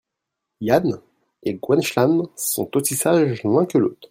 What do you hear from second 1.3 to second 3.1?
et Gwenc'hlan sont aussi